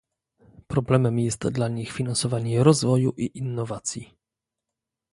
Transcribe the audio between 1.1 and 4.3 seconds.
jest dla nich finansowanie rozwoju i innowacji